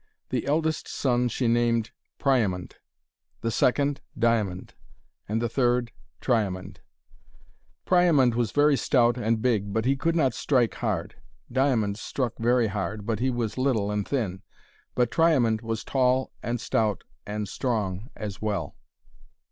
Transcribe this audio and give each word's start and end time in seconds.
The 0.29 0.47
eldest 0.47 0.87
son 0.87 1.29
she 1.29 1.47
named 1.47 1.91
Priamond, 2.17 2.73
the 3.41 3.51
second 3.51 4.01
Diamond, 4.17 4.73
and 5.29 5.39
the 5.39 5.47
third 5.47 5.91
Triamond. 6.19 6.77
Priamond 7.85 8.33
was 8.33 8.51
very 8.51 8.75
stout 8.75 9.15
and 9.19 9.43
big, 9.43 9.71
but 9.71 9.85
he 9.85 9.95
could 9.95 10.15
not 10.15 10.33
strike 10.33 10.73
hard. 10.73 11.17
Diamond 11.51 11.99
struck 11.99 12.39
very 12.39 12.65
hard, 12.69 13.05
but 13.05 13.19
he 13.19 13.29
was 13.29 13.59
little 13.59 13.91
and 13.91 14.07
thin. 14.07 14.41
But 14.95 15.11
Triamond 15.11 15.61
was 15.61 15.83
tall 15.83 16.31
and 16.41 16.59
stout 16.59 17.03
and 17.27 17.47
strong 17.47 18.09
as 18.15 18.41
well. 18.41 18.75